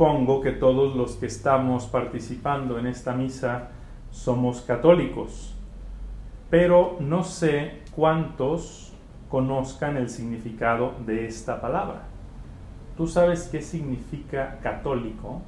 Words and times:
supongo 0.00 0.40
que 0.40 0.52
todos 0.52 0.96
los 0.96 1.16
que 1.16 1.26
estamos 1.26 1.84
participando 1.84 2.78
en 2.78 2.86
esta 2.86 3.12
misa 3.12 3.68
somos 4.10 4.62
católicos, 4.62 5.54
pero 6.48 6.96
no 7.00 7.22
sé 7.22 7.82
cuántos 7.94 8.94
conozcan 9.28 9.98
el 9.98 10.08
significado 10.08 10.94
de 11.04 11.26
esta 11.26 11.60
palabra. 11.60 12.04
¿Tú 12.96 13.06
sabes 13.06 13.50
qué 13.52 13.60
significa 13.60 14.58
católico? 14.62 15.42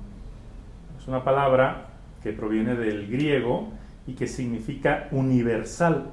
Es 0.99 1.09
una 1.09 1.25
palabra 1.25 1.87
que 2.23 2.35
proviene 2.35 2.75
del 2.75 3.11
griego 3.11 3.69
y 4.07 4.13
que 4.13 4.27
significa 4.27 5.09
universal. 5.13 6.11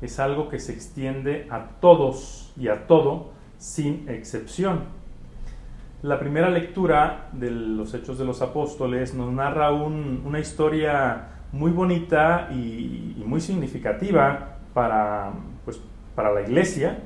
Es 0.00 0.18
algo 0.18 0.48
que 0.48 0.60
se 0.60 0.72
extiende 0.72 1.46
a 1.50 1.78
todos 1.82 2.54
y 2.56 2.68
a 2.68 2.86
todo 2.86 3.32
sin 3.58 4.08
excepción. 4.08 4.99
La 6.02 6.18
primera 6.18 6.48
lectura 6.48 7.28
de 7.32 7.50
los 7.50 7.92
Hechos 7.92 8.16
de 8.16 8.24
los 8.24 8.40
Apóstoles 8.40 9.12
nos 9.12 9.30
narra 9.30 9.70
una 9.70 10.38
historia 10.38 11.28
muy 11.52 11.72
bonita 11.72 12.48
y, 12.50 13.22
muy 13.26 13.42
significativa 13.42 14.56
para, 14.72 15.30
pues, 15.62 15.78
para 16.14 16.32
la 16.32 16.40
iglesia. 16.40 17.00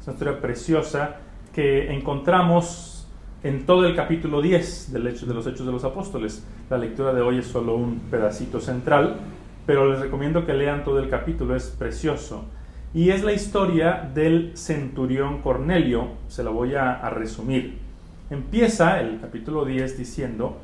Es 0.00 0.06
una 0.06 0.14
historia 0.14 0.40
preciosa 0.40 1.16
que 1.52 1.92
encontramos 1.92 3.06
en 3.42 3.66
todo 3.66 3.84
el 3.84 3.94
capítulo 3.94 4.40
10 4.40 4.94
del 4.94 5.08
hecho, 5.08 5.26
de 5.26 5.34
los 5.34 5.46
Hechos 5.46 5.66
de 5.66 5.72
los 5.72 5.84
Apóstoles. 5.84 6.42
La 6.70 6.78
lectura 6.78 7.12
de 7.12 7.20
hoy 7.20 7.40
es 7.40 7.46
solo 7.46 7.74
un 7.74 8.00
pedacito 8.10 8.60
central, 8.62 9.16
pero 9.66 9.90
les 9.90 10.00
recomiendo 10.00 10.46
que 10.46 10.54
lean 10.54 10.84
todo 10.84 11.00
el 11.00 11.10
capítulo, 11.10 11.54
es 11.54 11.68
precioso. 11.68 12.46
Y 12.94 13.10
es 13.10 13.22
la 13.22 13.34
historia 13.34 14.10
del 14.14 14.56
centurión 14.56 15.42
Cornelio, 15.42 16.12
se 16.28 16.42
la 16.42 16.48
voy 16.48 16.76
a 16.76 17.10
resumir. 17.10 17.87
Empieza 18.30 19.00
el 19.00 19.20
capítulo 19.22 19.64
10 19.64 19.96
diciendo, 19.96 20.58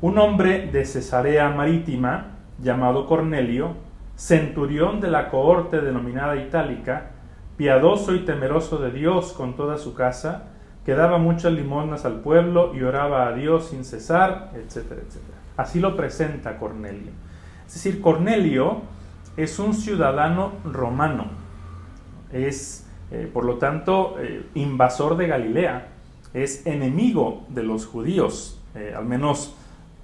un 0.00 0.18
hombre 0.18 0.70
de 0.70 0.84
Cesarea 0.84 1.48
Marítima, 1.48 2.36
llamado 2.62 3.06
Cornelio, 3.06 3.74
centurión 4.14 5.00
de 5.00 5.10
la 5.10 5.28
cohorte 5.28 5.80
denominada 5.80 6.36
Itálica, 6.36 7.10
piadoso 7.56 8.14
y 8.14 8.24
temeroso 8.24 8.78
de 8.78 8.92
Dios 8.92 9.32
con 9.32 9.56
toda 9.56 9.78
su 9.78 9.94
casa, 9.94 10.44
que 10.86 10.94
daba 10.94 11.18
muchas 11.18 11.52
limosnas 11.52 12.04
al 12.04 12.20
pueblo 12.20 12.72
y 12.76 12.84
oraba 12.84 13.26
a 13.26 13.32
Dios 13.32 13.70
sin 13.70 13.84
cesar, 13.84 14.52
etcétera, 14.54 15.00
etcétera. 15.04 15.38
Así 15.56 15.80
lo 15.80 15.96
presenta 15.96 16.56
Cornelio. 16.56 17.10
Es 17.66 17.74
decir, 17.74 18.00
Cornelio 18.00 18.82
es 19.36 19.58
un 19.58 19.74
ciudadano 19.74 20.52
romano, 20.64 21.26
es, 22.32 22.88
eh, 23.10 23.28
por 23.32 23.44
lo 23.44 23.56
tanto, 23.56 24.14
eh, 24.20 24.46
invasor 24.54 25.16
de 25.16 25.26
Galilea, 25.26 25.97
es 26.34 26.66
enemigo 26.66 27.44
de 27.48 27.62
los 27.62 27.86
judíos, 27.86 28.60
eh, 28.74 28.94
al 28.96 29.04
menos 29.04 29.54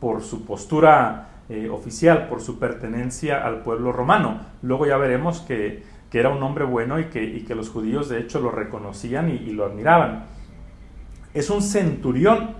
por 0.00 0.22
su 0.22 0.44
postura 0.44 1.30
oficial, 1.70 2.26
por 2.28 2.40
su 2.40 2.58
pertenencia 2.58 3.46
al 3.46 3.60
pueblo 3.60 3.92
romano. 3.92 4.40
Luego 4.62 4.86
ya 4.86 4.96
veremos 4.96 5.40
que, 5.42 5.82
era 6.10 6.30
un 6.30 6.42
hombre 6.42 6.64
bueno 6.64 6.98
y 7.00 7.06
que, 7.06 7.44
que, 7.44 7.54
los 7.54 7.68
judíos 7.68 8.08
de 8.08 8.20
hecho 8.20 8.40
lo 8.40 8.50
reconocían 8.50 9.28
y 9.28 9.50
lo 9.50 9.66
admiraban 9.66 10.24
es 11.34 11.50
un 11.50 11.60
centurión, 11.60 12.50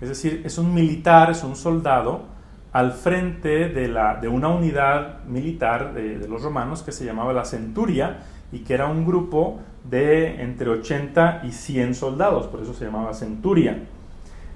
es 0.00 0.08
decir, 0.08 0.42
es 0.44 0.58
un 0.58 0.74
militar, 0.74 1.30
es 1.30 1.44
un 1.44 1.54
soldado 1.54 2.24
al 2.72 2.92
frente 2.92 3.68
de, 3.68 3.88
la, 3.88 4.16
de 4.16 4.28
una 4.28 4.48
unidad 4.48 5.24
militar 5.24 5.94
de, 5.94 6.28
los 6.28 6.42
romanos 6.42 6.82
que 6.82 6.92
se 6.92 7.04
llamaba 7.04 7.32
la 7.32 7.44
centuria 7.44 8.18
y 8.52 8.60
que 8.60 8.74
era 8.74 8.86
un 8.86 9.06
grupo 9.06 9.60
de 9.88 10.42
entre 10.42 10.68
80 10.68 11.42
y 11.44 11.52
100 11.52 11.94
soldados, 11.94 12.46
por 12.46 12.60
eso 12.60 12.74
se 12.74 12.84
llamaba 12.84 13.14
centuria. 13.14 13.84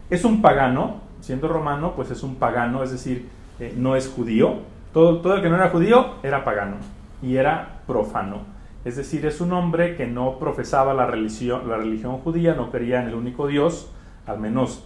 Es 0.09 0.25
un 0.25 0.43
pagano, 0.43 1.01
siendo 1.21 1.49
romano, 1.49 1.93
pues 1.95 2.11
es 2.11 2.23
un 2.23 2.37
pagano, 2.37 2.83
es 2.83 2.91
decir, 2.91 3.29
eh, 3.59 3.75
no 3.77 3.97
es 3.97 4.09
judío. 4.09 4.59
Todo, 4.93 5.21
todo 5.21 5.37
el 5.37 5.43
que 5.43 5.49
no 5.49 5.57
era 5.57 5.71
judío 5.71 6.15
era 6.23 6.45
pagano 6.45 6.77
y 7.23 7.37
era 7.37 7.83
profano. 7.87 8.39
Es 8.85 8.97
decir, 8.97 9.27
es 9.27 9.41
un 9.41 9.53
hombre 9.53 9.95
que 9.97 10.07
no 10.07 10.39
profesaba 10.39 10.95
la 10.95 11.07
religión, 11.07 11.69
la 11.69 11.77
religión 11.77 12.19
judía, 12.19 12.55
no 12.55 12.71
creía 12.71 13.03
en 13.03 13.09
el 13.09 13.15
único 13.15 13.47
Dios, 13.47 13.93
al 14.27 14.41
menos 14.41 14.85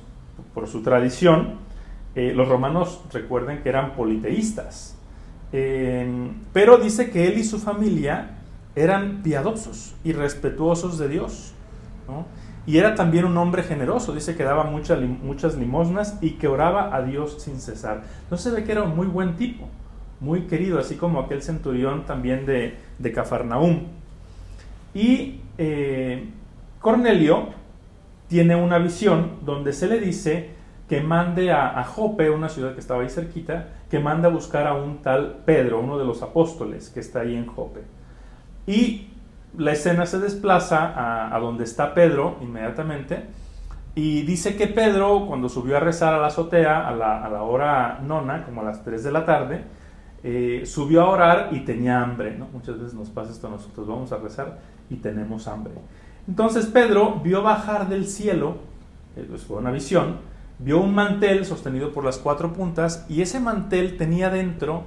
por 0.53 0.67
su 0.67 0.83
tradición. 0.83 1.61
Eh, 2.15 2.33
los 2.35 2.49
romanos 2.49 3.03
recuerden 3.13 3.63
que 3.63 3.69
eran 3.69 3.93
politeístas. 3.93 4.99
pero 6.53 6.79
dice 6.79 7.11
que 7.11 7.29
él 7.29 7.39
y 7.39 7.45
su 7.45 7.61
familia 7.61 8.39
eran 8.77 9.23
piadosos 9.23 9.95
y 10.05 10.13
respetuosos 10.13 10.99
de 10.99 11.09
Dios. 11.09 11.53
Y 12.67 12.79
era 12.79 12.95
también 12.95 13.25
un 13.25 13.37
hombre 13.37 13.63
generoso, 13.63 14.15
dice 14.15 14.37
que 14.37 14.43
daba 14.43 14.65
muchas, 14.65 15.57
limosnas 15.57 16.19
y 16.21 16.33
que 16.33 16.49
oraba 16.49 16.95
a 16.95 17.03
Dios 17.03 17.43
sin 17.43 17.61
cesar. 17.61 18.03
No 18.31 18.37
se 18.37 18.51
ve 18.51 18.65
que 18.65 18.73
era 18.73 18.83
un 18.83 18.97
muy 18.97 19.07
buen 19.07 19.37
tipo 19.37 19.69
muy 20.21 20.43
querido, 20.43 20.79
así 20.79 20.97
como 20.97 21.21
aquel 21.21 21.43
centurión 21.43 22.07
también 22.07 22.47
de, 22.47 22.77
de 22.99 23.13
Cafarnaúm. 23.13 23.83
Y 24.95 25.41
eh, 25.59 26.31
Cornelio 26.81 27.49
tiene 28.29 28.57
una 28.57 28.79
visión 28.79 29.39
donde 29.45 29.73
se 29.73 29.87
le 29.87 30.01
dice 30.01 30.51
que 30.89 31.01
mande 31.01 31.53
a, 31.53 31.79
a, 31.79 31.85
Jope, 31.85 32.31
una 32.31 32.49
ciudad 32.49 32.75
que 32.75 32.81
estaba 32.81 33.03
ahí 33.03 33.11
cerquita, 33.11 33.69
que 33.91 33.99
manda 33.99 34.29
a 34.29 34.33
buscar 34.33 34.67
a 34.67 34.75
un 34.75 35.03
tal 35.03 35.43
Pedro, 35.45 35.81
uno 35.81 35.99
de 35.99 36.05
los 36.05 36.23
apóstoles 36.23 36.91
que 36.91 37.01
está 37.01 37.21
ahí 37.21 37.35
en 37.35 37.47
Jope. 37.47 37.81
Y 38.67 39.09
la 39.57 39.73
escena 39.73 40.07
se 40.07 40.19
desplaza 40.19 41.35
a, 41.35 41.39
donde 41.39 41.65
está 41.65 41.95
Pedro 41.95 42.39
inmediatamente 42.41 43.25
y 43.95 44.23
dice 44.23 44.57
que 44.57 44.67
Pedro, 44.67 45.27
cuando 45.27 45.49
subió 45.49 45.77
a 45.77 45.81
rezar 45.81 46.15
a 46.15 46.19
la 46.19 46.27
azotea 46.27 46.89
a 46.89 46.93
la, 46.93 47.25
a 47.25 47.29
la 47.29 47.43
hora 47.43 48.01
nona, 48.03 48.45
como 48.45 48.63
a 48.63 48.65
las 48.65 48.83
3 48.83 49.05
de 49.05 49.13
la 49.13 49.25
tarde, 49.25 49.65
eh, 50.27 50.63
subió 50.65 51.03
a 51.03 51.11
orar 51.11 51.49
y 51.53 51.61
tenía 51.61 52.03
hambre. 52.03 52.37
¿no? 52.37 52.49
Muchas 52.53 52.79
veces 52.79 52.95
nos 52.95 53.11
pasa 53.11 53.31
esto 53.31 53.47
a 53.47 53.51
nosotros, 53.51 53.87
vamos 53.87 54.11
a 54.11 54.17
rezar 54.17 54.59
y 54.89 54.97
tenemos 54.97 55.47
hambre. 55.47 55.75
Entonces 56.27 56.67
Pedro 56.67 57.21
vio 57.23 57.43
bajar 57.43 57.89
del 57.89 58.07
cielo, 58.07 58.57
eh, 59.17 59.27
pues 59.29 59.43
fue 59.43 59.59
una 59.59 59.71
visión, 59.71 60.17
vio 60.59 60.81
un 60.81 60.95
mantel 60.95 61.45
sostenido 61.45 61.93
por 61.93 62.05
las 62.05 62.17
cuatro 62.17 62.55
puntas 62.55 63.05
y 63.09 63.21
ese 63.21 63.39
mantel 63.39 63.99
tenía 63.99 64.31
dentro 64.31 64.85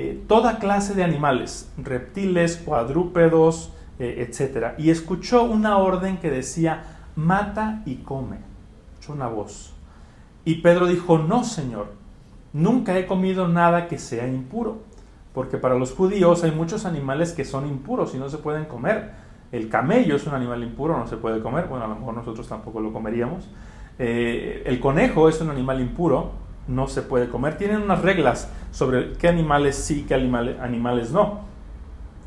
eh, 0.00 0.22
toda 0.28 0.58
clase 0.58 0.94
de 0.94 1.02
animales, 1.02 1.72
reptiles, 1.76 2.56
cuadrúpedos, 2.56 3.72
etc. 3.98 4.74
Y 4.78 4.90
escuchó 4.90 5.42
una 5.42 5.78
orden 5.78 6.18
que 6.18 6.30
decía, 6.30 6.84
mata 7.16 7.82
y 7.84 7.96
come. 7.96 8.36
Escuchó 8.92 9.12
una 9.12 9.26
voz. 9.26 9.74
Y 10.44 10.62
Pedro 10.62 10.86
dijo, 10.86 11.18
no, 11.18 11.42
Señor, 11.42 11.92
nunca 12.52 12.96
he 12.96 13.06
comido 13.06 13.48
nada 13.48 13.88
que 13.88 13.98
sea 13.98 14.28
impuro, 14.28 14.78
porque 15.34 15.58
para 15.58 15.74
los 15.74 15.92
judíos 15.92 16.44
hay 16.44 16.52
muchos 16.52 16.84
animales 16.84 17.32
que 17.32 17.44
son 17.44 17.66
impuros 17.66 18.14
y 18.14 18.18
no 18.18 18.28
se 18.28 18.38
pueden 18.38 18.66
comer. 18.66 19.10
El 19.50 19.68
camello 19.68 20.16
es 20.16 20.26
un 20.26 20.34
animal 20.34 20.62
impuro, 20.62 20.96
no 20.96 21.06
se 21.06 21.16
puede 21.16 21.40
comer, 21.42 21.66
bueno, 21.66 21.84
a 21.86 21.88
lo 21.88 21.96
mejor 21.96 22.14
nosotros 22.14 22.46
tampoco 22.48 22.80
lo 22.80 22.92
comeríamos. 22.92 23.48
Eh, 23.98 24.62
el 24.64 24.78
conejo 24.78 25.28
es 25.28 25.40
un 25.40 25.50
animal 25.50 25.80
impuro, 25.80 26.30
no 26.68 26.86
se 26.86 27.02
puede 27.02 27.28
comer. 27.28 27.56
Tienen 27.56 27.82
unas 27.82 28.02
reglas 28.02 28.50
sobre 28.70 29.14
qué 29.14 29.28
animales 29.28 29.76
sí, 29.76 30.04
qué 30.06 30.14
animales 30.14 31.10
no. 31.10 31.40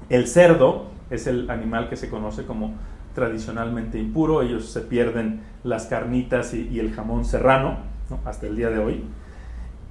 El 0.10 0.28
cerdo 0.28 0.88
es 1.10 1.28
el 1.28 1.50
animal 1.50 1.88
que 1.88 1.96
se 1.96 2.10
conoce 2.10 2.46
como 2.46 2.74
tradicionalmente 3.14 4.00
impuro, 4.00 4.42
ellos 4.42 4.70
se 4.70 4.82
pierden 4.82 5.42
las 5.64 5.86
carnitas 5.86 6.54
y, 6.54 6.80
el 6.80 6.94
jamón 6.94 7.26
serrano 7.26 7.78
hasta 8.26 8.48
el 8.48 8.56
día 8.56 8.70
de 8.70 8.80
hoy. 8.80 9.04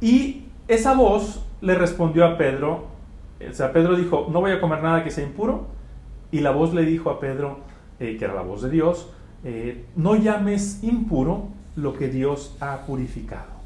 Y 0.01 0.47
esa 0.69 0.95
voz 0.95 1.47
le 1.61 1.75
respondió 1.75 2.27
a 2.27 2.37
Pedro, 2.39 2.87
o 3.49 3.55
sea, 3.55 3.73
Pedro 3.73 3.97
dijo, 3.97 4.29
no 4.31 4.41
voy 4.41 4.53
a 4.53 4.61
comer 4.61 4.83
nada 4.83 5.05
que 5.05 5.11
sea 5.11 5.25
impuro. 5.25 5.67
Y 6.33 6.41
la 6.41 6.51
voz 6.51 6.75
le 6.75 6.85
dijo 6.85 7.11
a 7.11 7.19
Pedro, 7.19 7.61
eh, 7.99 8.17
que 8.17 8.25
era 8.25 8.35
la 8.35 8.43
voz 8.43 8.63
de 8.63 8.71
Dios, 8.71 9.11
eh, 9.43 9.87
no 9.97 10.17
llames 10.17 10.83
impuro 10.83 11.49
lo 11.77 11.95
que 11.95 12.09
Dios 12.09 12.57
ha 12.61 12.87
purificado. 12.87 13.60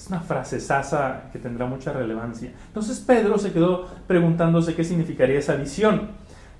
Es 0.00 0.06
una 0.06 0.20
frase 0.20 0.60
sasa 0.60 1.24
que 1.30 1.38
tendrá 1.38 1.66
mucha 1.66 1.92
relevancia. 1.92 2.50
Entonces 2.68 3.00
Pedro 3.00 3.36
se 3.36 3.52
quedó 3.52 3.86
preguntándose 4.06 4.74
qué 4.74 4.82
significaría 4.82 5.38
esa 5.38 5.56
visión. 5.56 6.12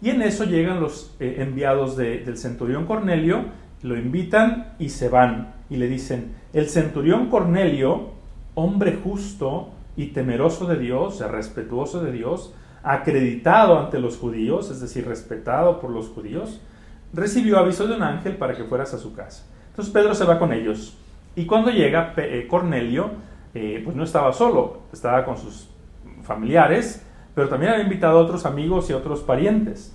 Y 0.02 0.10
en 0.10 0.20
eso 0.20 0.44
llegan 0.44 0.78
los 0.78 1.16
eh, 1.20 1.36
enviados 1.38 1.96
del 1.96 2.36
centurión 2.36 2.84
Cornelio, 2.84 3.46
lo 3.82 3.96
invitan 3.96 4.74
y 4.78 4.90
se 4.90 5.08
van. 5.08 5.54
Y 5.70 5.76
le 5.76 5.88
dicen, 5.88 6.34
el 6.52 6.68
centurión 6.68 7.30
Cornelio 7.30 8.10
hombre 8.54 8.98
justo 9.02 9.70
y 9.96 10.08
temeroso 10.08 10.66
de 10.66 10.78
Dios, 10.78 11.20
respetuoso 11.20 12.02
de 12.04 12.12
Dios, 12.12 12.52
acreditado 12.82 13.78
ante 13.78 14.00
los 14.00 14.18
judíos, 14.18 14.70
es 14.70 14.82
decir, 14.82 15.08
respetado 15.08 15.80
por 15.80 15.88
los 15.88 16.08
judíos, 16.10 16.60
recibió 17.14 17.58
aviso 17.58 17.86
de 17.86 17.94
un 17.94 18.02
ángel 18.02 18.36
para 18.36 18.54
que 18.54 18.64
fueras 18.64 18.92
a 18.92 18.98
su 18.98 19.14
casa. 19.14 19.46
Entonces 19.70 19.94
Pedro 19.94 20.14
se 20.14 20.26
va 20.26 20.38
con 20.38 20.52
ellos. 20.52 20.98
Y 21.36 21.46
cuando 21.46 21.70
llega 21.70 22.12
eh, 22.18 22.46
Cornelio, 22.46 23.29
eh, 23.54 23.82
pues 23.84 23.96
no 23.96 24.04
estaba 24.04 24.32
solo, 24.32 24.80
estaba 24.92 25.24
con 25.24 25.36
sus 25.36 25.68
familiares, 26.22 27.02
pero 27.34 27.48
también 27.48 27.72
había 27.72 27.84
invitado 27.84 28.18
a 28.18 28.22
otros 28.22 28.46
amigos 28.46 28.90
y 28.90 28.92
a 28.92 28.96
otros 28.96 29.20
parientes. 29.20 29.94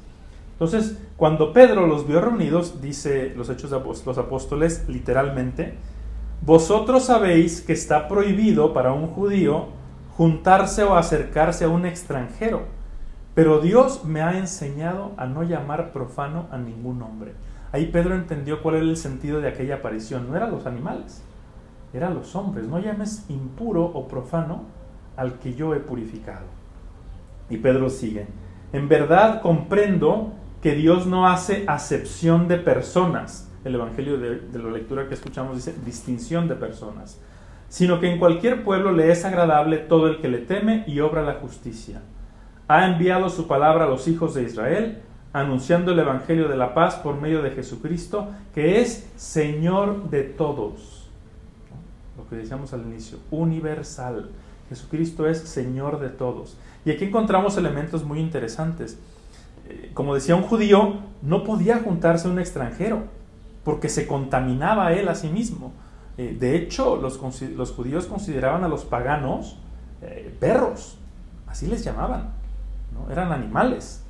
Entonces, 0.53 0.97
cuando 1.17 1.51
Pedro 1.53 1.85
los 1.85 2.07
vio 2.07 2.21
reunidos, 2.21 2.81
dice 2.81 3.33
los 3.35 3.49
Hechos 3.49 3.71
de 3.71 3.79
los 3.79 4.17
Apóstoles 4.17 4.85
literalmente, 4.87 5.75
vosotros 6.41 7.05
sabéis 7.05 7.61
que 7.61 7.73
está 7.73 8.07
prohibido 8.07 8.73
para 8.73 8.93
un 8.93 9.07
judío 9.07 9.67
juntarse 10.15 10.83
o 10.83 10.95
acercarse 10.95 11.65
a 11.65 11.69
un 11.69 11.85
extranjero, 11.85 12.63
pero 13.33 13.59
Dios 13.59 14.05
me 14.05 14.21
ha 14.21 14.37
enseñado 14.37 15.11
a 15.17 15.25
no 15.25 15.43
llamar 15.43 15.91
profano 15.91 16.47
a 16.51 16.57
ningún 16.57 17.01
hombre. 17.01 17.33
Ahí 17.73 17.87
Pedro 17.87 18.15
entendió 18.15 18.61
cuál 18.61 18.75
era 18.75 18.85
el 18.85 18.95
sentido 18.95 19.41
de 19.41 19.49
aquella 19.49 19.75
aparición. 19.75 20.29
No 20.29 20.37
eran 20.37 20.51
los 20.51 20.65
animales, 20.65 21.21
eran 21.97 22.15
los 22.15 22.35
hombres. 22.35 22.67
No 22.67 22.79
llames 22.79 23.25
impuro 23.29 23.83
o 23.85 24.07
profano 24.07 24.63
al 25.15 25.39
que 25.39 25.53
yo 25.53 25.73
he 25.73 25.79
purificado. 25.79 26.45
Y 27.49 27.57
Pedro 27.57 27.89
sigue. 27.89 28.27
En 28.73 28.89
verdad 28.89 29.41
comprendo 29.41 30.33
que 30.61 30.75
Dios 30.75 31.05
no 31.07 31.27
hace 31.27 31.63
acepción 31.67 32.47
de 32.47 32.57
personas. 32.57 33.51
El 33.63 33.75
Evangelio 33.75 34.17
de, 34.17 34.39
de 34.39 34.59
la 34.59 34.69
lectura 34.69 35.07
que 35.07 35.13
escuchamos 35.13 35.55
dice 35.55 35.75
distinción 35.85 36.47
de 36.47 36.55
personas 36.55 37.19
sino 37.69 37.99
que 37.99 38.09
en 38.09 38.19
cualquier 38.19 38.63
pueblo 38.63 38.91
le 38.91 39.11
es 39.11 39.25
agradable 39.25 39.77
todo 39.77 40.07
el 40.07 40.21
que 40.21 40.29
le 40.29 40.39
teme 40.39 40.83
y 40.87 40.99
obra 40.99 41.23
la 41.23 41.35
justicia. 41.35 42.01
Ha 42.67 42.85
enviado 42.87 43.29
su 43.29 43.47
palabra 43.47 43.85
a 43.85 43.89
los 43.89 44.07
hijos 44.07 44.33
de 44.33 44.43
Israel, 44.43 45.01
anunciando 45.33 45.91
el 45.91 45.99
Evangelio 45.99 46.47
de 46.47 46.57
la 46.57 46.73
paz 46.73 46.95
por 46.95 47.19
medio 47.19 47.41
de 47.41 47.51
Jesucristo, 47.51 48.29
que 48.53 48.81
es 48.81 49.11
Señor 49.17 50.09
de 50.09 50.23
todos. 50.23 51.04
Lo 52.17 52.27
que 52.29 52.37
decíamos 52.37 52.73
al 52.73 52.81
inicio, 52.81 53.19
universal. 53.31 54.31
Jesucristo 54.69 55.27
es 55.27 55.39
Señor 55.39 55.99
de 55.99 56.09
todos. 56.09 56.57
Y 56.85 56.91
aquí 56.91 57.05
encontramos 57.05 57.57
elementos 57.57 58.03
muy 58.03 58.19
interesantes. 58.19 58.97
Eh, 59.67 59.91
como 59.93 60.15
decía 60.15 60.35
un 60.35 60.43
judío, 60.43 60.99
no 61.21 61.43
podía 61.43 61.79
juntarse 61.79 62.27
un 62.27 62.39
extranjero, 62.39 63.03
porque 63.63 63.89
se 63.89 64.07
contaminaba 64.07 64.93
él 64.93 65.07
a 65.07 65.15
sí 65.15 65.27
mismo. 65.27 65.73
Eh, 66.17 66.37
de 66.39 66.55
hecho, 66.55 66.95
los, 66.95 67.17
judíos 67.17 68.05
consideraban 68.05 68.63
a 68.63 68.67
los 68.67 68.85
paganos 68.85 69.57
eh, 70.01 70.33
perros, 70.39 70.97
así 71.47 71.67
les 71.67 71.83
llamaban, 71.83 72.31
¿no? 72.93 73.11
eran 73.11 73.31
animales. 73.31 74.01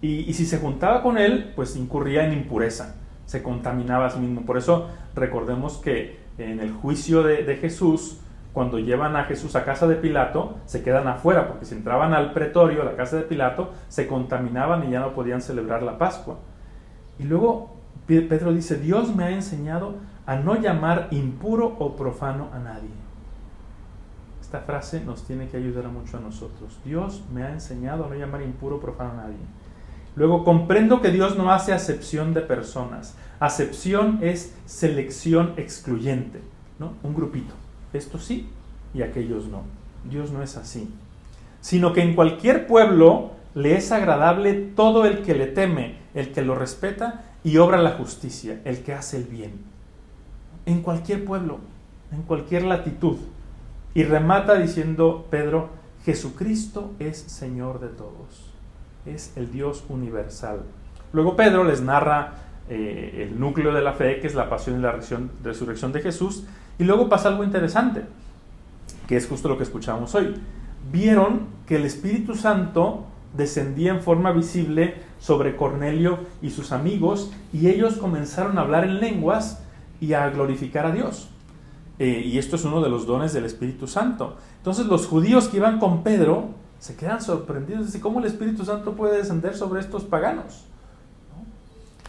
Y, 0.00 0.34
si 0.34 0.44
se 0.44 0.58
juntaba 0.58 1.02
con 1.02 1.16
él, 1.16 1.52
pues 1.56 1.76
incurría 1.76 2.26
en 2.26 2.34
impureza, 2.34 2.96
se 3.26 3.42
contaminaba 3.42 4.06
a 4.06 4.10
sí 4.10 4.18
mismo. 4.18 4.42
Por 4.42 4.58
eso 4.58 4.88
recordemos 5.14 5.78
que 5.78 6.18
en 6.38 6.60
el 6.60 6.72
juicio 6.72 7.22
de, 7.22 7.56
Jesús, 7.56 8.20
cuando 8.52 8.78
llevan 8.78 9.16
a 9.16 9.24
Jesús 9.24 9.56
a 9.56 9.64
casa 9.64 9.86
de 9.86 9.96
Pilato, 9.96 10.56
se 10.66 10.82
quedan 10.82 11.06
afuera, 11.08 11.48
porque 11.48 11.64
si 11.64 11.74
entraban 11.74 12.12
al 12.12 12.32
pretorio, 12.32 12.82
a 12.82 12.84
la 12.84 12.96
casa 12.96 13.16
de 13.16 13.22
Pilato, 13.22 13.72
se 13.88 14.06
contaminaban 14.06 14.88
y 14.88 14.92
ya 14.92 15.00
no 15.00 15.14
podían 15.14 15.40
celebrar 15.40 15.82
la 15.82 15.98
Pascua. 15.98 16.38
Y 17.18 17.24
luego 17.24 17.76
Pedro 18.06 18.52
dice, 18.52 18.78
Dios 18.78 19.14
me 19.14 19.24
ha 19.24 19.30
enseñado 19.30 19.96
a 20.26 20.36
no 20.36 20.56
llamar 20.56 21.08
impuro 21.10 21.76
o 21.78 21.96
profano 21.96 22.48
a 22.52 22.58
nadie. 22.58 22.90
Esta 24.40 24.60
frase 24.60 25.04
nos 25.04 25.24
tiene 25.24 25.48
que 25.48 25.56
ayudar 25.56 25.88
mucho 25.88 26.16
a 26.16 26.20
nosotros. 26.20 26.78
Dios 26.84 27.24
me 27.32 27.42
ha 27.42 27.50
enseñado 27.50 28.04
a 28.04 28.08
no 28.08 28.14
llamar 28.14 28.42
impuro 28.42 28.76
o 28.76 28.80
profano 28.80 29.12
a 29.12 29.16
nadie. 29.24 29.36
Luego, 30.16 30.44
comprendo 30.44 31.00
que 31.00 31.10
Dios 31.10 31.36
no 31.36 31.50
hace 31.50 31.72
acepción 31.72 32.34
de 32.34 32.40
personas. 32.40 33.16
Acepción 33.40 34.20
es 34.22 34.54
selección 34.64 35.54
excluyente, 35.56 36.40
¿no? 36.78 36.92
Un 37.02 37.14
grupito. 37.14 37.54
Esto 37.92 38.18
sí 38.18 38.48
y 38.92 39.02
aquellos 39.02 39.46
no. 39.48 39.62
Dios 40.08 40.30
no 40.30 40.42
es 40.42 40.56
así. 40.56 40.88
Sino 41.60 41.92
que 41.92 42.02
en 42.02 42.14
cualquier 42.14 42.66
pueblo 42.66 43.32
le 43.54 43.76
es 43.76 43.90
agradable 43.92 44.54
todo 44.54 45.04
el 45.06 45.22
que 45.22 45.34
le 45.34 45.46
teme, 45.46 45.96
el 46.14 46.32
que 46.32 46.42
lo 46.42 46.54
respeta 46.54 47.24
y 47.42 47.56
obra 47.58 47.78
la 47.78 47.92
justicia, 47.92 48.60
el 48.64 48.82
que 48.82 48.92
hace 48.92 49.16
el 49.16 49.24
bien 49.24 49.74
en 50.66 50.82
cualquier 50.82 51.24
pueblo, 51.24 51.58
en 52.12 52.22
cualquier 52.22 52.64
latitud. 52.64 53.16
Y 53.94 54.02
remata 54.02 54.54
diciendo 54.54 55.26
Pedro, 55.30 55.70
Jesucristo 56.04 56.92
es 56.98 57.18
Señor 57.18 57.80
de 57.80 57.88
todos, 57.88 58.52
es 59.06 59.32
el 59.36 59.50
Dios 59.50 59.84
universal. 59.88 60.60
Luego 61.12 61.36
Pedro 61.36 61.64
les 61.64 61.80
narra 61.80 62.34
eh, 62.68 63.28
el 63.28 63.38
núcleo 63.38 63.72
de 63.72 63.82
la 63.82 63.92
fe, 63.92 64.20
que 64.20 64.26
es 64.26 64.34
la 64.34 64.48
pasión 64.48 64.78
y 64.78 64.82
la 64.82 64.98
resurrección 65.42 65.92
de 65.92 66.00
Jesús, 66.00 66.44
y 66.78 66.84
luego 66.84 67.08
pasa 67.08 67.28
algo 67.28 67.44
interesante, 67.44 68.02
que 69.06 69.16
es 69.16 69.26
justo 69.28 69.48
lo 69.48 69.56
que 69.56 69.64
escuchamos 69.64 70.14
hoy. 70.14 70.34
Vieron 70.90 71.46
que 71.66 71.76
el 71.76 71.84
Espíritu 71.84 72.34
Santo 72.34 73.06
descendía 73.36 73.92
en 73.92 74.00
forma 74.00 74.32
visible 74.32 74.94
sobre 75.18 75.56
Cornelio 75.56 76.18
y 76.42 76.50
sus 76.50 76.72
amigos, 76.72 77.32
y 77.52 77.68
ellos 77.68 77.96
comenzaron 77.96 78.58
a 78.58 78.62
hablar 78.62 78.84
en 78.84 79.00
lenguas 79.00 79.62
y 80.00 80.14
a 80.14 80.28
glorificar 80.30 80.86
a 80.86 80.92
Dios. 80.92 81.28
Eh, 81.98 82.22
y 82.24 82.38
esto 82.38 82.56
es 82.56 82.64
uno 82.64 82.80
de 82.80 82.88
los 82.88 83.06
dones 83.06 83.32
del 83.32 83.44
Espíritu 83.44 83.86
Santo. 83.86 84.36
Entonces 84.56 84.86
los 84.86 85.06
judíos 85.06 85.48
que 85.48 85.58
iban 85.58 85.78
con 85.78 86.02
Pedro 86.02 86.48
se 86.84 86.96
quedan 86.96 87.22
sorprendidos 87.22 87.94
de 87.94 87.98
cómo 87.98 88.18
el 88.18 88.26
Espíritu 88.26 88.62
Santo 88.62 88.92
puede 88.92 89.16
descender 89.16 89.56
sobre 89.56 89.80
estos 89.80 90.04
paganos. 90.04 90.66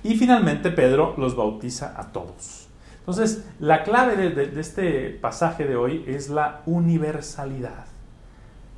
Y 0.03 0.17
finalmente 0.17 0.69
Pedro 0.69 1.15
los 1.17 1.33
bautiza 1.33 1.93
a 1.95 2.11
todos. 2.11 2.67
Entonces 2.99 3.45
la 3.61 3.83
clave 3.83 4.17
de, 4.17 4.59
este 4.59 5.11
pasaje 5.11 5.63
de 5.63 5.77
hoy 5.77 6.03
es 6.07 6.29
la 6.29 6.61
universalidad. 6.65 7.85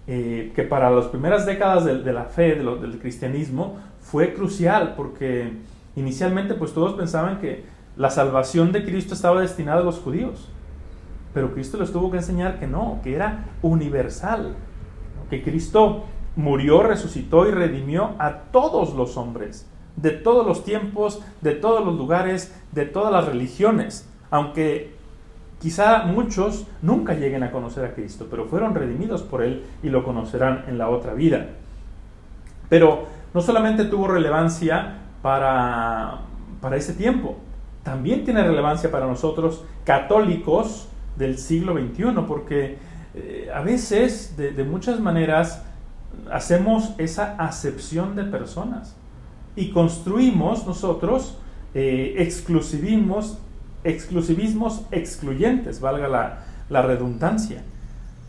Eh, 0.05 0.51
que 0.55 0.61
para 0.61 0.91
las 0.91 1.05
primeras 1.05 1.47
décadas 1.47 1.83
de, 1.83 2.13
la 2.13 2.25
fe, 2.25 2.53
del 2.53 2.99
cristianismo, 2.99 3.79
fue 3.99 4.35
crucial 4.35 4.94
porque 4.95 5.51
inicialmente 5.95 6.53
pues 6.53 6.75
todos 6.75 6.94
pensaban 6.94 7.39
que 7.39 7.65
la 7.95 8.11
salvación 8.11 8.71
de 8.71 8.85
Cristo 8.85 9.15
estaba 9.15 9.41
destinada 9.41 9.81
a 9.81 9.83
los 9.83 9.97
judíos. 9.97 10.47
Pero 11.33 11.55
Cristo 11.55 11.79
les 11.79 11.91
tuvo 11.91 12.11
que 12.11 12.17
enseñar 12.17 12.59
que 12.59 12.67
no, 12.67 12.99
que 13.03 13.15
era 13.15 13.45
universal. 13.63 14.55
Que 15.29 15.44
Cristo 15.44 16.03
murió, 16.35 16.83
resucitó 16.83 17.47
y 17.47 17.51
redimió 17.51 18.12
a 18.19 18.44
todos 18.51 18.94
los 18.94 19.18
hombres, 19.18 19.68
de 19.95 20.12
todos 20.12 20.45
los 20.45 20.63
tiempos, 20.63 21.21
de 21.41 21.53
todos 21.53 21.83
los 21.83 21.95
lugares, 21.95 22.56
de 22.71 22.85
todas 22.85 23.12
las 23.12 23.25
religiones. 23.25 24.09
Aunque 24.29 24.95
quizá 25.59 26.03
muchos 26.06 26.68
nunca 26.81 27.13
lleguen 27.13 27.44
a 27.44 27.51
conocer 27.51 27.85
a 27.85 27.94
Cristo, 27.94 28.27
pero 28.29 28.45
fueron 28.45 28.75
redimidos 28.75 29.24
por 29.24 29.44
Él 29.44 29.63
y 29.81 29.90
lo 29.90 30.04
conocerán 30.04 30.66
en 30.68 30.78
la 30.78 30.90
otra 30.90 31.13
vida. 31.13 31.47
Pero 32.69 33.06
no 33.33 33.42
solamente 33.42 33.85
tuvo 33.85 34.07
relevancia 34.07 34.99
para, 35.21 36.19
para 36.61 36.78
ese 36.78 36.94
tiempo, 36.94 37.37
también 37.83 38.25
tiene 38.25 38.44
relevancia 38.44 38.92
para 38.92 39.07
nosotros 39.07 39.63
católicos 39.85 40.90
del 41.16 41.37
siglo 41.37 41.73
XXI, 41.73 42.21
porque 42.28 42.78
eh, 43.18 43.50
a 43.54 43.62
veces, 43.62 44.38
de, 44.38 44.64
muchas 44.64 45.00
maneras, 45.00 45.64
hacemos 46.31 46.94
esa 47.00 47.36
acepción 47.36 48.16
de 48.16 48.24
personas 48.26 48.95
y 49.56 49.71
construimos 49.71 50.68
nosotros 50.68 51.38
eh, 51.74 52.16
exclusivismos, 52.19 53.40
exclusivismos 53.83 54.83
excluyentes, 54.92 55.81
valga 55.81 56.07
la, 56.69 56.81
redundancia. 56.83 57.64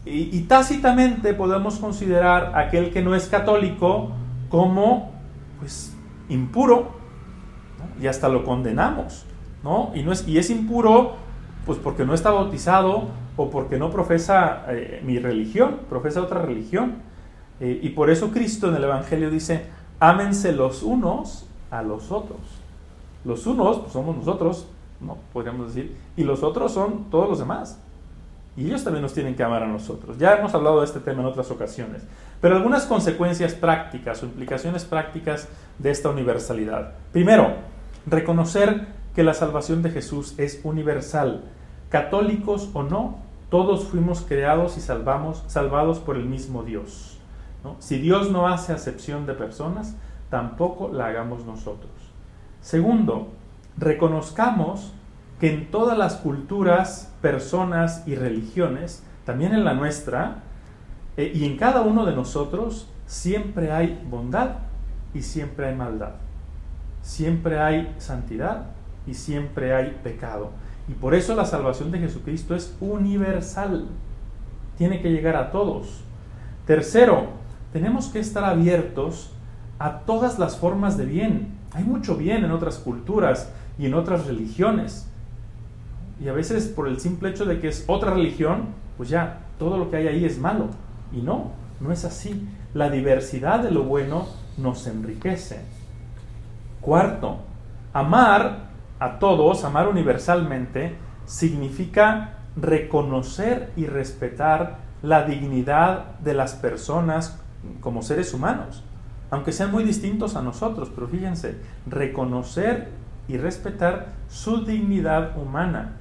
Y, 0.06 0.40
tácitamente 0.42 1.34
podemos 1.34 1.76
considerar 1.76 2.52
aquel 2.56 2.90
que 2.90 3.02
no 3.02 3.14
es 3.14 3.28
católico 3.28 4.12
como 4.48 5.12
pues 5.58 5.92
impuro 6.30 6.92
y 8.00 8.06
hasta 8.06 8.30
lo 8.30 8.42
condenamos. 8.42 9.26
¿no? 9.62 9.92
Y, 9.94 10.02
no 10.02 10.12
es, 10.12 10.26
y 10.26 10.38
es 10.38 10.48
impuro 10.48 11.16
pues 11.66 11.78
porque 11.78 12.06
no 12.06 12.14
está 12.14 12.30
bautizado 12.30 13.08
o 13.38 13.48
porque 13.48 13.78
no 13.78 13.90
profesa 13.90 14.64
eh, 14.68 15.00
mi 15.04 15.18
religión, 15.18 15.78
profesa 15.88 16.20
otra 16.20 16.42
religión. 16.42 16.96
Eh, 17.60 17.78
y 17.82 17.90
por 17.90 18.10
eso 18.10 18.30
Cristo 18.30 18.68
en 18.68 18.74
el 18.74 18.84
Evangelio 18.84 19.30
dice, 19.30 19.64
ámense 20.00 20.52
los 20.52 20.82
unos 20.82 21.46
a 21.70 21.82
los 21.82 22.10
otros. 22.10 22.40
Los 23.24 23.46
unos 23.46 23.78
pues 23.78 23.92
somos 23.92 24.16
nosotros, 24.16 24.66
no 25.00 25.18
podríamos 25.32 25.72
decir, 25.74 25.96
y 26.16 26.24
los 26.24 26.42
otros 26.42 26.72
son 26.72 27.04
todos 27.10 27.28
los 27.28 27.38
demás. 27.38 27.80
Y 28.56 28.66
ellos 28.66 28.82
también 28.82 29.02
nos 29.02 29.14
tienen 29.14 29.36
que 29.36 29.44
amar 29.44 29.62
a 29.62 29.68
nosotros. 29.68 30.18
Ya 30.18 30.34
hemos 30.34 30.52
hablado 30.52 30.80
de 30.80 30.86
este 30.86 30.98
tema 30.98 31.20
en 31.20 31.26
otras 31.26 31.48
ocasiones. 31.52 32.02
Pero 32.40 32.56
algunas 32.56 32.86
consecuencias 32.86 33.54
prácticas 33.54 34.20
o 34.22 34.26
implicaciones 34.26 34.84
prácticas 34.84 35.46
de 35.78 35.92
esta 35.92 36.08
universalidad. 36.08 36.94
Primero, 37.12 37.54
reconocer 38.04 38.88
que 39.14 39.22
la 39.22 39.34
salvación 39.34 39.82
de 39.82 39.90
Jesús 39.90 40.34
es 40.38 40.60
universal. 40.64 41.44
Católicos 41.88 42.68
o 42.74 42.82
no, 42.82 43.27
todos 43.50 43.86
fuimos 43.86 44.22
creados 44.22 44.76
y 44.76 44.80
salvamos, 44.80 45.44
salvados 45.46 45.98
por 45.98 46.16
el 46.16 46.24
mismo 46.26 46.62
Dios. 46.62 47.18
Si 47.80 47.98
Dios 47.98 48.30
no 48.30 48.46
hace 48.48 48.72
acepción 48.72 49.26
de 49.26 49.34
personas, 49.34 49.96
tampoco 50.30 50.90
la 50.92 51.06
hagamos 51.06 51.44
nosotros. 51.44 51.90
Segundo, 52.60 53.28
reconozcamos 53.76 54.92
que 55.40 55.52
en 55.52 55.70
todas 55.70 55.96
las 55.96 56.16
culturas, 56.16 57.14
personas 57.22 58.06
y 58.06 58.14
religiones, 58.14 59.04
también 59.24 59.52
en 59.54 59.64
la 59.64 59.74
nuestra, 59.74 60.42
eh, 61.16 61.32
y 61.34 61.44
en 61.44 61.56
cada 61.56 61.82
uno 61.82 62.04
de 62.04 62.14
nosotros, 62.14 62.88
siempre 63.06 63.72
hay 63.72 64.04
bondad 64.08 64.56
y 65.14 65.22
siempre 65.22 65.68
hay 65.68 65.76
maldad. 65.76 66.14
Siempre 67.02 67.60
hay 67.60 67.94
santidad 67.98 68.66
y 69.06 69.14
siempre 69.14 69.74
hay 69.74 69.98
pecado. 70.02 70.50
Y 70.88 70.92
por 70.94 71.14
eso 71.14 71.34
la 71.34 71.44
salvación 71.44 71.90
de 71.90 71.98
Jesucristo 71.98 72.54
es 72.54 72.76
universal. 72.80 73.86
Tiene 74.78 75.02
que 75.02 75.10
llegar 75.10 75.36
a 75.36 75.50
todos. 75.50 76.02
Tercero, 76.66 77.28
tenemos 77.72 78.08
que 78.08 78.20
estar 78.20 78.44
abiertos 78.44 79.30
a 79.78 80.00
todas 80.00 80.38
las 80.38 80.56
formas 80.56 80.96
de 80.96 81.04
bien. 81.04 81.48
Hay 81.72 81.84
mucho 81.84 82.16
bien 82.16 82.44
en 82.44 82.50
otras 82.50 82.78
culturas 82.78 83.52
y 83.78 83.86
en 83.86 83.94
otras 83.94 84.26
religiones. 84.26 85.06
Y 86.20 86.28
a 86.28 86.32
veces 86.32 86.66
por 86.66 86.88
el 86.88 86.98
simple 87.00 87.30
hecho 87.30 87.44
de 87.44 87.60
que 87.60 87.68
es 87.68 87.84
otra 87.86 88.12
religión, 88.12 88.68
pues 88.96 89.08
ya 89.08 89.40
todo 89.58 89.76
lo 89.76 89.90
que 89.90 89.98
hay 89.98 90.08
ahí 90.08 90.24
es 90.24 90.38
malo. 90.38 90.68
Y 91.12 91.18
no, 91.18 91.52
no 91.80 91.92
es 91.92 92.04
así. 92.04 92.48
La 92.74 92.90
diversidad 92.90 93.60
de 93.60 93.70
lo 93.70 93.84
bueno 93.84 94.26
nos 94.56 94.86
enriquece. 94.86 95.60
Cuarto, 96.80 97.38
amar 97.92 98.67
a 98.98 99.18
todos, 99.18 99.64
amar 99.64 99.88
universalmente, 99.88 100.96
significa 101.26 102.38
reconocer 102.56 103.72
y 103.76 103.86
respetar 103.86 104.78
la 105.02 105.24
dignidad 105.24 106.18
de 106.20 106.34
las 106.34 106.54
personas 106.54 107.40
como 107.80 108.02
seres 108.02 108.34
humanos, 108.34 108.82
aunque 109.30 109.52
sean 109.52 109.70
muy 109.70 109.84
distintos 109.84 110.36
a 110.36 110.42
nosotros, 110.42 110.90
pero 110.94 111.06
fíjense, 111.06 111.58
reconocer 111.86 112.88
y 113.28 113.36
respetar 113.36 114.12
su 114.28 114.64
dignidad 114.64 115.36
humana. 115.38 115.96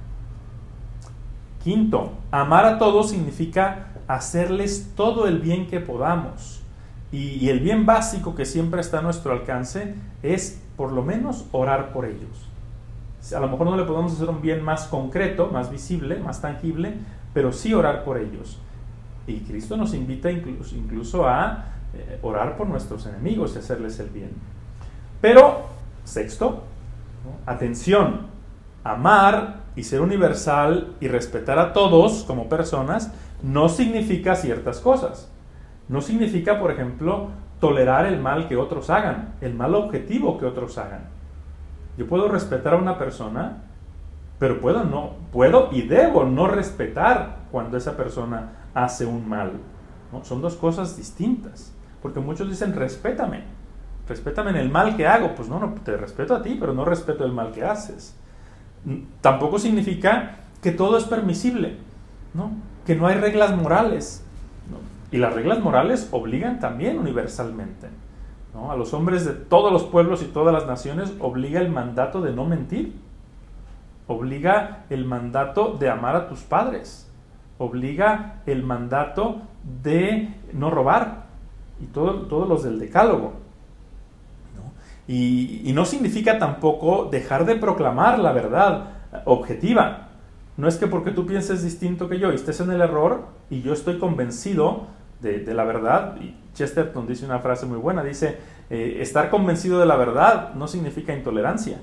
Quinto, 1.63 2.13
amar 2.31 2.65
a 2.65 2.79
todos 2.79 3.09
significa 3.09 3.87
hacerles 4.07 4.93
todo 4.95 5.27
el 5.27 5.39
bien 5.39 5.67
que 5.67 5.79
podamos. 5.79 6.61
Y, 7.11 7.49
el 7.49 7.59
bien 7.59 7.85
básico 7.85 8.35
que 8.35 8.45
siempre 8.45 8.81
está 8.81 8.99
a 8.99 9.01
nuestro 9.01 9.31
alcance 9.31 9.95
es 10.23 10.61
por 10.75 10.91
lo 10.91 11.03
menos 11.03 11.45
orar 11.51 11.93
por 11.93 12.05
ellos. 12.05 12.46
A 13.35 13.39
lo 13.39 13.47
mejor 13.47 13.67
no 13.67 13.77
le 13.77 13.83
podemos 13.83 14.13
hacer 14.13 14.29
un 14.29 14.41
bien 14.41 14.63
más 14.63 14.87
concreto, 14.87 15.49
más 15.51 15.69
visible, 15.69 16.17
más 16.19 16.41
tangible, 16.41 16.93
pero 17.33 17.51
sí 17.51 17.73
orar 17.73 18.03
por 18.03 18.17
ellos. 18.17 18.59
Y 19.27 19.41
Cristo 19.41 19.75
nos 19.75 19.93
invita 19.93 20.31
incluso, 20.31 20.75
incluso 20.75 21.27
a 21.27 21.65
eh, 21.93 22.19
orar 22.21 22.55
por 22.57 22.67
nuestros 22.67 23.05
enemigos 23.05 23.55
y 23.55 23.59
hacerles 23.59 23.99
el 23.99 24.09
bien. 24.09 24.31
Pero, 25.19 25.65
sexto, 26.03 26.63
atención, 27.45 28.27
amar 28.83 29.61
y 29.75 29.83
ser 29.83 30.01
universal 30.01 30.95
y 30.99 31.07
respetar 31.07 31.59
a 31.59 31.73
todos 31.73 32.23
como 32.23 32.49
personas 32.49 33.11
no 33.43 33.69
significa 33.69 34.35
ciertas 34.35 34.79
cosas. 34.79 35.29
No 35.89 36.01
significa, 36.01 36.59
por 36.59 36.71
ejemplo, 36.71 37.29
tolerar 37.59 38.05
el 38.05 38.19
mal 38.19 38.47
que 38.47 38.57
otros 38.57 38.89
hagan, 38.89 39.35
el 39.41 39.53
mal 39.53 39.75
objetivo 39.75 40.37
que 40.37 40.45
otros 40.45 40.77
hagan. 40.77 41.16
Yo 41.97 42.07
puedo 42.07 42.27
respetar 42.27 42.73
a 42.73 42.77
una 42.77 42.97
persona, 42.97 43.63
pero 44.39 44.59
puedo 44.59 44.83
no, 44.83 45.13
puedo 45.31 45.69
y 45.71 45.81
debo 45.81 46.23
no 46.25 46.47
respetar 46.47 47.37
cuando 47.51 47.77
esa 47.77 47.97
persona 47.97 48.51
hace 48.73 49.05
un 49.05 49.27
mal. 49.27 49.53
Son 50.23 50.41
dos 50.41 50.55
cosas 50.55 50.95
distintas. 50.95 51.73
Porque 52.01 52.19
muchos 52.19 52.49
dicen, 52.49 52.73
respétame, 52.73 53.43
respétame 54.07 54.51
en 54.51 54.57
el 54.57 54.69
mal 54.69 54.95
que 54.95 55.07
hago. 55.07 55.35
Pues 55.35 55.49
no, 55.49 55.59
no, 55.59 55.73
te 55.83 55.97
respeto 55.97 56.35
a 56.35 56.41
ti, 56.41 56.55
pero 56.59 56.73
no 56.73 56.85
respeto 56.85 57.25
el 57.25 57.33
mal 57.33 57.51
que 57.51 57.63
haces. 57.63 58.15
Tampoco 59.21 59.59
significa 59.59 60.37
que 60.61 60.71
todo 60.71 60.97
es 60.97 61.03
permisible, 61.03 61.77
¿no? 62.33 62.51
que 62.85 62.95
no 62.95 63.05
hay 63.07 63.15
reglas 63.15 63.55
morales. 63.55 64.23
Y 65.11 65.17
las 65.17 65.33
reglas 65.33 65.59
morales 65.59 66.07
obligan 66.11 66.59
también 66.59 66.97
universalmente. 66.97 67.87
A 68.55 68.75
los 68.75 68.93
hombres 68.93 69.23
de 69.23 69.33
todos 69.33 69.71
los 69.71 69.83
pueblos 69.83 70.23
y 70.23 70.25
todas 70.25 70.53
las 70.53 70.65
naciones 70.65 71.13
obliga 71.19 71.61
el 71.61 71.69
mandato 71.69 72.21
de 72.21 72.33
no 72.33 72.45
mentir. 72.45 72.95
Obliga 74.07 74.85
el 74.89 75.05
mandato 75.05 75.77
de 75.79 75.89
amar 75.89 76.15
a 76.15 76.27
tus 76.27 76.41
padres. 76.41 77.11
Obliga 77.59 78.41
el 78.45 78.63
mandato 78.63 79.41
de 79.83 80.33
no 80.53 80.71
robar. 80.71 81.25
Y 81.79 81.85
todos 81.87 82.49
los 82.49 82.63
del 82.63 82.79
decálogo. 82.79 83.33
Y, 85.07 85.71
no 85.73 85.85
significa 85.85 86.37
tampoco 86.37 87.07
dejar 87.09 87.45
de 87.45 87.55
proclamar 87.55 88.19
la 88.19 88.33
verdad 88.33 88.89
objetiva. 89.25 90.09
No 90.57 90.67
es 90.67 90.77
que 90.77 90.87
porque 90.87 91.11
tú 91.11 91.25
pienses 91.25 91.63
distinto 91.63 92.09
que 92.09 92.19
yo 92.19 92.31
y 92.31 92.35
estés 92.35 92.59
en 92.59 92.71
el 92.71 92.81
error 92.81 93.25
y 93.49 93.61
yo 93.61 93.73
estoy 93.73 93.99
convencido 93.99 94.87
de, 95.21 95.53
la 95.53 95.63
verdad. 95.63 96.17
Y 96.19 96.35
Chesterton 96.57 97.05
dice 97.05 97.23
una 97.25 97.39
frase 97.39 97.67
muy 97.67 97.77
buena, 97.77 98.03
dice, 98.03 98.37
eh, 98.69 98.97
estar 98.99 99.29
convencido 99.29 99.79
de 99.79 99.85
la 99.85 99.95
verdad 99.95 100.55
no 100.55 100.67
significa 100.67 101.13
intolerancia. 101.13 101.79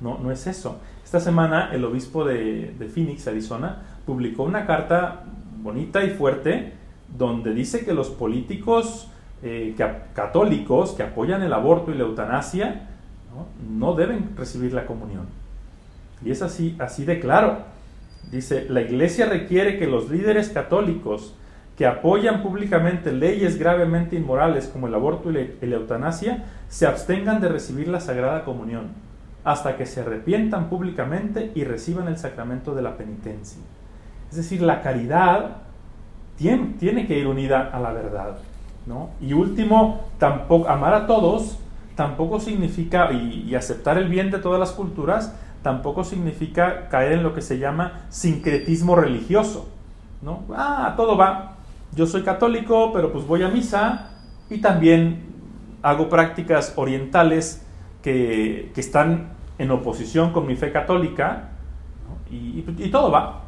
No, 0.00 0.18
no 0.18 0.32
es 0.32 0.48
eso. 0.48 0.80
Esta 1.04 1.20
semana 1.20 1.70
el 1.72 1.84
obispo 1.84 2.24
de, 2.24 2.74
Phoenix, 2.92 3.28
Arizona, 3.28 3.82
publicó 4.04 4.42
una 4.42 4.66
carta 4.66 5.22
bonita 5.62 6.02
y 6.02 6.10
fuerte 6.10 6.72
donde 7.16 7.54
dice 7.54 7.84
que 7.84 7.94
los 7.94 8.10
políticos 8.10 9.08
eh, 9.44 9.76
católicos 10.14 10.92
que 10.92 11.04
apoyan 11.04 11.42
el 11.42 11.52
aborto 11.52 11.92
y 11.92 11.94
la 11.94 12.02
eutanasia 12.02 12.88
¿no? 13.68 13.94
deben 13.94 14.30
recibir 14.36 14.72
la 14.72 14.86
comunión. 14.86 15.26
Y 16.24 16.32
es 16.32 16.42
así, 16.42 16.74
así 16.80 17.04
de 17.04 17.20
claro. 17.20 17.58
Dice, 18.32 18.66
la 18.68 18.80
iglesia 18.80 19.26
requiere 19.26 19.78
que 19.78 19.86
los 19.86 20.10
líderes 20.10 20.48
católicos 20.48 21.34
que 21.82 21.88
apoyan 21.88 22.44
públicamente 22.44 23.10
leyes 23.10 23.58
gravemente 23.58 24.14
inmorales 24.14 24.68
como 24.68 24.86
el 24.86 24.94
aborto 24.94 25.32
y 25.32 25.66
la, 25.66 25.74
eutanasia, 25.74 26.44
se 26.68 26.86
abstengan 26.86 27.40
de 27.40 27.48
recibir 27.48 27.88
la 27.88 27.98
Sagrada 27.98 28.44
Comunión, 28.44 28.90
hasta 29.42 29.76
que 29.76 29.84
se 29.84 30.02
arrepientan 30.02 30.68
públicamente 30.68 31.50
y 31.56 31.64
reciban 31.64 32.06
el 32.06 32.18
sacramento 32.18 32.76
de 32.76 32.82
la 32.82 32.96
penitencia. 32.96 33.60
Es 34.30 34.36
decir, 34.36 34.62
la 34.62 34.80
caridad 34.80 35.56
tiene, 36.36 36.74
tiene 36.78 37.08
que 37.08 37.18
ir 37.18 37.26
unida 37.26 37.70
a 37.72 37.80
la 37.80 37.92
verdad. 37.92 38.36
¿no? 38.86 39.10
Y 39.20 39.32
último, 39.32 40.02
tampoco, 40.18 40.68
amar 40.68 40.94
a 40.94 41.08
todos 41.08 41.58
tampoco 41.96 42.38
significa, 42.38 43.10
y, 43.10 43.44
y 43.48 43.56
aceptar 43.56 43.98
el 43.98 44.08
bien 44.08 44.30
de 44.30 44.38
todas 44.38 44.60
las 44.60 44.70
culturas, 44.70 45.34
tampoco 45.64 46.04
significa 46.04 46.88
caer 46.90 47.10
en 47.10 47.24
lo 47.24 47.34
que 47.34 47.42
se 47.42 47.58
llama 47.58 48.02
sincretismo 48.08 48.94
religioso. 48.94 49.68
¿no? 50.22 50.44
Ah, 50.54 50.94
todo 50.96 51.16
va 51.16 51.51
yo 51.94 52.06
soy 52.06 52.22
católico, 52.22 52.90
pero 52.92 53.12
pues 53.12 53.26
voy 53.26 53.42
a 53.42 53.48
misa 53.48 54.10
y 54.48 54.58
también 54.58 55.22
hago 55.82 56.08
prácticas 56.08 56.72
orientales 56.76 57.66
que, 58.02 58.72
están 58.76 59.32
en 59.58 59.70
oposición 59.70 60.32
con 60.32 60.46
mi 60.46 60.56
fe 60.56 60.72
católica 60.72 61.50
y, 62.30 62.62
todo 62.90 63.10
va, 63.10 63.42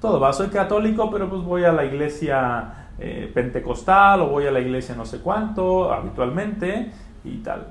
todo 0.00 0.20
va. 0.20 0.32
Soy 0.32 0.48
católico, 0.48 1.10
pero 1.10 1.28
pues 1.28 1.42
voy 1.42 1.64
a 1.64 1.72
la 1.72 1.84
iglesia 1.84 2.88
eh, 2.98 3.30
pentecostal 3.34 4.20
o 4.22 4.28
voy 4.28 4.46
a 4.46 4.52
la 4.52 4.60
iglesia 4.60 4.94
no 4.94 5.04
sé 5.04 5.18
cuánto 5.18 5.92
habitualmente 5.92 6.92
y 7.24 7.38
tal. 7.38 7.66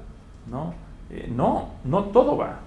No, 0.52 0.74
eh, 1.10 1.32
no, 1.34 1.70
no 1.86 2.06
todo 2.06 2.36
va, 2.36 2.60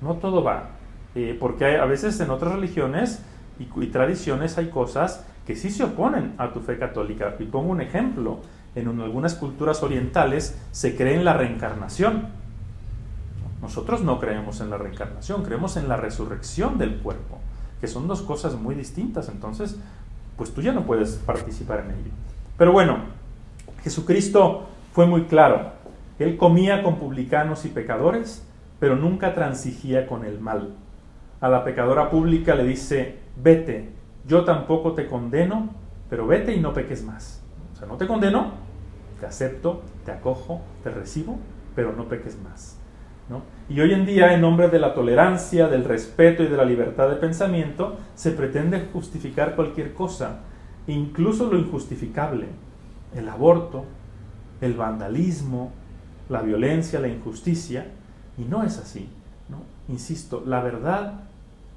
no 0.00 0.14
todo 0.14 0.42
va. 0.42 0.70
Eh, 1.14 1.36
porque 1.38 1.76
a 1.76 1.84
veces 1.84 2.18
en 2.20 2.30
otras 2.30 2.54
religiones 2.54 3.22
y 3.58 3.86
tradiciones 3.86 4.56
hay 4.58 4.68
cosas 4.68 5.26
que 5.46 5.54
sí 5.54 5.70
se 5.70 5.84
oponen 5.84 6.34
a 6.38 6.52
tu 6.52 6.60
fe 6.60 6.78
católica. 6.78 7.36
Y 7.38 7.44
pongo 7.44 7.70
un 7.70 7.80
ejemplo. 7.80 8.40
En 8.74 8.88
algunas 9.00 9.34
culturas 9.34 9.82
orientales 9.82 10.58
se 10.72 10.96
cree 10.96 11.14
en 11.14 11.24
la 11.24 11.32
reencarnación. 11.32 12.28
Nosotros 13.62 14.02
no 14.02 14.20
creemos 14.20 14.60
en 14.60 14.68
la 14.68 14.76
reencarnación, 14.76 15.42
creemos 15.42 15.76
en 15.76 15.88
la 15.88 15.96
resurrección 15.96 16.76
del 16.76 16.98
cuerpo, 16.98 17.38
que 17.80 17.86
son 17.86 18.06
dos 18.06 18.20
cosas 18.22 18.54
muy 18.54 18.74
distintas. 18.74 19.28
Entonces, 19.28 19.76
pues 20.36 20.52
tú 20.52 20.60
ya 20.60 20.72
no 20.72 20.84
puedes 20.84 21.14
participar 21.14 21.80
en 21.80 21.92
ello. 21.92 22.10
Pero 22.58 22.72
bueno, 22.72 22.98
Jesucristo 23.82 24.66
fue 24.92 25.06
muy 25.06 25.24
claro. 25.24 25.72
Él 26.18 26.36
comía 26.36 26.82
con 26.82 26.96
publicanos 26.96 27.64
y 27.64 27.68
pecadores, 27.68 28.46
pero 28.78 28.96
nunca 28.96 29.34
transigía 29.34 30.06
con 30.06 30.24
el 30.24 30.38
mal. 30.38 30.74
A 31.40 31.48
la 31.48 31.64
pecadora 31.64 32.10
pública 32.10 32.54
le 32.54 32.64
dice, 32.64 33.18
vete, 33.36 33.90
yo 34.26 34.44
tampoco 34.44 34.92
te 34.92 35.06
condeno, 35.06 35.70
pero 36.10 36.26
vete 36.26 36.54
y 36.54 36.60
no 36.60 36.72
peques 36.72 37.04
más. 37.04 37.42
O 37.72 37.76
sea, 37.76 37.86
no 37.86 37.96
te 37.96 38.06
condeno, 38.06 38.52
te 39.20 39.26
acepto, 39.26 39.82
te 40.04 40.12
acojo, 40.12 40.60
te 40.82 40.90
recibo, 40.90 41.38
pero 41.74 41.92
no 41.92 42.08
peques 42.08 42.38
más. 42.42 42.78
¿no? 43.28 43.42
Y 43.68 43.80
hoy 43.80 43.92
en 43.92 44.06
día, 44.06 44.32
en 44.34 44.40
nombre 44.40 44.68
de 44.68 44.78
la 44.78 44.94
tolerancia, 44.94 45.68
del 45.68 45.84
respeto 45.84 46.42
y 46.42 46.48
de 46.48 46.56
la 46.56 46.64
libertad 46.64 47.08
de 47.08 47.16
pensamiento, 47.16 47.96
se 48.14 48.30
pretende 48.30 48.88
justificar 48.92 49.56
cualquier 49.56 49.94
cosa, 49.94 50.40
incluso 50.86 51.50
lo 51.50 51.58
injustificable, 51.58 52.46
el 53.14 53.28
aborto, 53.28 53.84
el 54.60 54.74
vandalismo, 54.74 55.72
la 56.28 56.42
violencia, 56.42 57.00
la 57.00 57.08
injusticia, 57.08 57.86
y 58.38 58.44
no 58.44 58.62
es 58.62 58.78
así. 58.78 59.08
¿no? 59.48 59.58
Insisto, 59.92 60.42
la 60.46 60.60
verdad, 60.60 61.24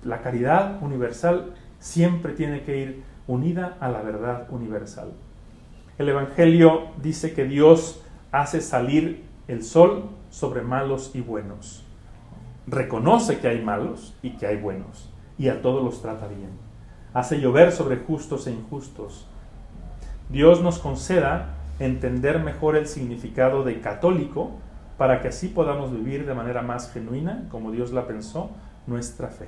la 0.04 0.22
caridad 0.22 0.82
universal 0.82 1.54
siempre 1.80 2.34
tiene 2.34 2.64
que 2.64 2.78
ir 2.78 3.04
unida 3.28 3.78
a 3.80 3.90
la 3.90 4.02
verdad 4.02 4.48
universal. 4.50 5.14
El 5.98 6.10
Evangelio 6.10 6.88
dice 7.02 7.34
que 7.34 7.46
Dios 7.46 8.02
hace 8.32 8.62
salir 8.62 9.26
el 9.48 9.64
sol 9.64 10.10
sobre 10.30 10.62
malos 10.62 11.12
y 11.14 11.22
buenos. 11.22 11.84
Reconoce 12.68 13.40
que 13.40 13.48
hay 13.48 13.62
malos 13.62 14.16
y 14.22 14.32
que 14.38 14.48
hay 14.48 14.58
buenos. 14.58 15.10
y 15.38 15.48
a 15.48 15.62
todos 15.62 15.82
los 15.82 16.02
trata 16.02 16.28
bien. 16.28 16.50
Hace 17.14 17.40
llover 17.40 17.72
sobre 17.72 17.96
justos 17.96 18.46
e 18.46 18.52
injustos. 18.52 19.26
Dios 20.28 20.62
nos 20.62 20.80
conceda 20.80 21.56
entender 21.80 22.44
mejor 22.44 22.76
el 22.76 22.88
significado 22.88 23.64
de 23.64 23.80
católico 23.80 24.52
para 24.98 25.22
que 25.22 25.30
así 25.30 25.48
podamos 25.48 25.94
vivir 25.94 26.26
de 26.26 26.34
manera 26.34 26.62
más 26.62 26.92
genuina, 26.92 27.48
como 27.50 27.72
Dios 27.72 27.94
la 27.94 28.06
pensó, 28.06 28.52
nuestra 28.86 29.30
fe. 29.30 29.48